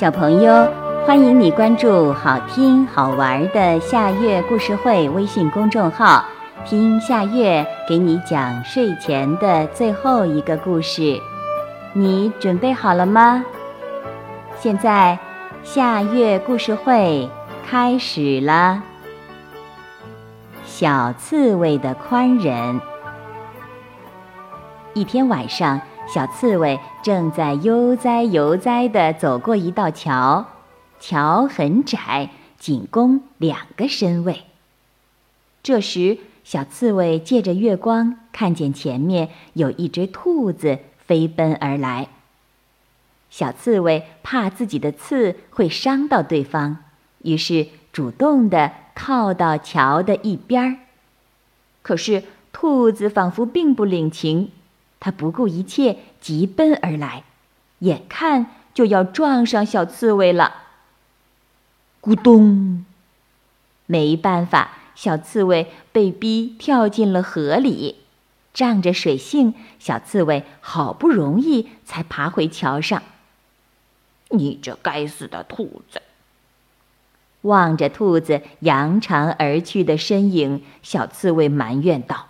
[0.00, 0.66] 小朋友，
[1.06, 6.24] 欢迎你关注好听好玩的夏月故事会微信公众号，
[6.64, 11.20] 听夏月给你讲睡前的最后一个故事。
[11.92, 13.44] 你准备好了吗？
[14.58, 15.18] 现在
[15.62, 17.28] 夏月故事会
[17.68, 18.82] 开始了。
[20.64, 22.80] 小刺猬的宽仁。
[24.94, 25.78] 一天晚上。
[26.12, 30.44] 小刺猬正在悠哉悠哉地走过一道桥，
[30.98, 34.42] 桥很窄，仅供两个身位。
[35.62, 42.08] 这时，小刺猬借着月光看见前面有一只兔子飞奔而来。
[43.30, 46.78] 小刺猬怕自己的刺会伤到对方，
[47.22, 50.76] 于是主动地靠到桥的一边儿。
[51.82, 54.50] 可是，兔子仿佛并不领情。
[55.00, 57.24] 他不顾一切疾奔而来，
[57.80, 60.54] 眼看就要撞上小刺猬了。
[62.00, 62.84] 咕咚！
[63.86, 67.96] 没办法，小刺猬被逼跳进了河里。
[68.52, 73.02] 仗着水性，小刺猬好不容易才爬回桥上。
[74.30, 76.02] 你这该死的兔子！
[77.42, 82.29] 望着兔子扬长而去的身影，小刺猬埋怨道。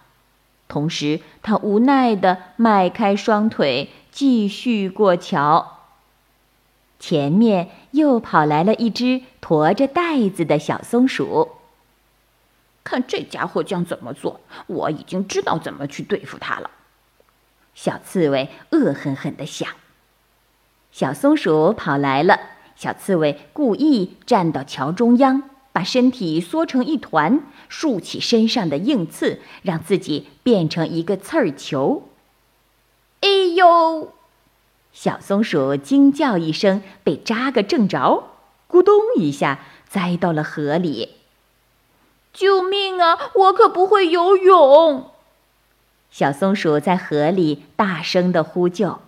[0.71, 5.79] 同时，他无奈地迈开双腿，继续过桥。
[7.01, 11.48] 前面又跑来了一只驮着袋子的小松鼠。
[12.85, 14.41] 看这家伙将怎么做！
[14.69, 16.71] 我已经知道怎么去对付他了。
[17.75, 19.69] 小刺猬恶狠狠地想。
[20.93, 22.39] 小松鼠跑来了，
[22.77, 25.50] 小刺猬故意站到桥中央。
[25.73, 32.09] 把身体缩成一团，竖起身上的硬刺，让自己变成一个刺儿球。
[33.21, 34.13] 哎呦！
[34.92, 38.30] 小松鼠惊叫一声，被扎个正着，
[38.69, 41.11] 咕咚一下栽到了河里。
[42.33, 43.19] 救命啊！
[43.35, 45.11] 我可不会游泳。
[46.11, 48.98] 小松鼠在河里大声的呼救。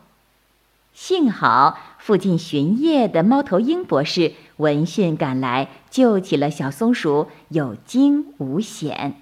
[0.95, 9.17] 幸好附近巡夜的猫头鹰博士闻讯赶来，救起了小松鼠，有惊无险。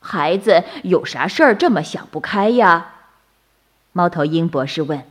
[0.00, 2.96] 孩子有啥事儿这么想不开呀？
[3.92, 5.04] 猫头鹰博士问。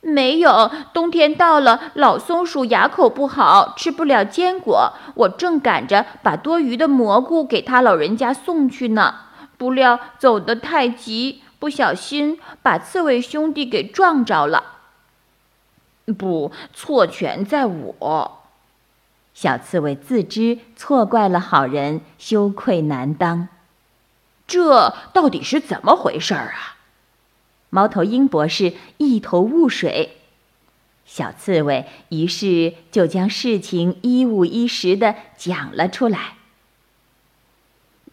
[0.00, 4.94] 没有，冬天到了，老松鼠牙口不好，吃不了坚果。
[5.14, 9.14] 我正赶着把多余的蘑菇给他老人家送去呢，
[9.56, 11.42] 不料走得太急。
[11.58, 14.78] 不小心把刺猬兄弟给撞着了。
[16.16, 18.42] 不，错全在我。
[19.34, 23.48] 小刺猬自知错怪了好人，羞愧难当。
[24.46, 26.78] 这到底是怎么回事儿啊？
[27.68, 30.16] 猫头鹰博士一头雾水。
[31.04, 36.37] 小刺猬于是就将事情一五一十的讲了出来。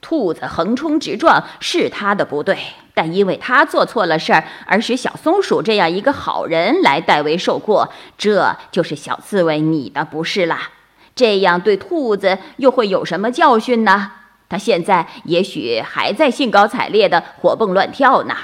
[0.06, 2.56] 兔子横冲直撞是他的不对，
[2.94, 10.70] 但因为他做错了事儿，而使小松鼠这样一个好人来代为受过，这就是小刺猬你的不是啦。
[11.16, 14.12] 这样对兔子又会有什么教训呢？
[14.48, 18.36] 他现在也许还在兴高采烈的活蹦乱跳呢。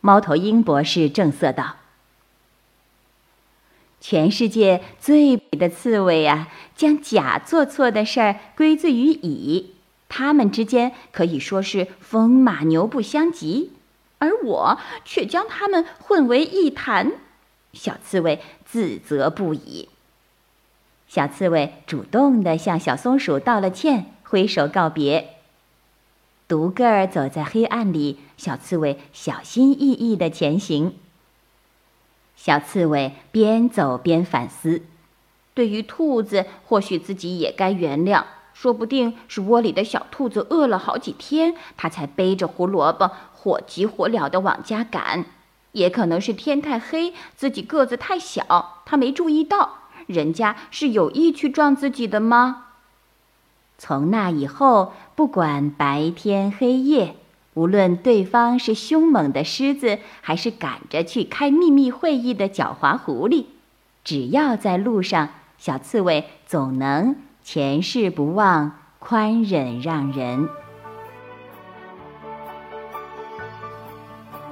[0.00, 1.74] 猫头鹰博士正色道
[4.00, 6.46] ：“全世界最美的刺猬啊，
[6.76, 9.72] 将甲做错的事儿归罪于乙。”
[10.08, 13.72] 他们之间可以说是风马牛不相及，
[14.18, 17.12] 而我却将他们混为一谈。
[17.72, 19.88] 小刺猬自责不已。
[21.08, 25.36] 小刺猬主动地向小松鼠道了歉，挥手告别。
[26.48, 30.94] 独个儿走在黑暗里，小刺猬小心翼翼地前行。
[32.36, 34.82] 小刺猬边走边反思：
[35.54, 38.24] 对于兔子，或许自己也该原谅。
[38.58, 45.24] 说不定是窝里的小兔子饿了好几天，它才背着胡萝卜火急火燎地往家赶；
[45.72, 52.68] 也可能是天太黑，自己个子太小，它没注意到人家是有意去撞自己的吗？
[53.76, 57.16] 从那以后，不管白天黑夜，
[57.52, 63.44] 无论对方是凶猛的狮子，还是赶着去开秘密会议的狡猾狐狸，
[64.02, 65.28] 只要在路上，
[65.58, 67.16] 小刺猬总能。
[67.46, 70.48] 前世不忘宽忍让人，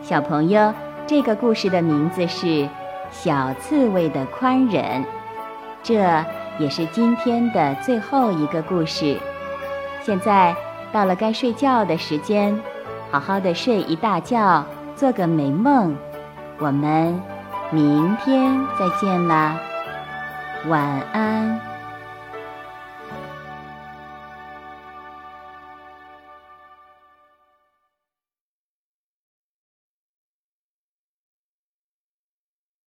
[0.01, 0.73] 小朋友，
[1.05, 2.47] 这个故事的名字是
[3.11, 5.03] 《小刺猬的宽忍》，
[5.83, 6.25] 这
[6.61, 9.19] 也是今天的最后一个故事。
[10.05, 10.55] 现在
[10.93, 12.57] 到了该睡觉的时间，
[13.11, 14.65] 好好的睡一大觉，
[14.95, 15.97] 做个美梦。
[16.61, 17.21] 我们
[17.73, 19.59] 明天再见啦，
[20.69, 20.81] 晚
[21.13, 21.74] 安。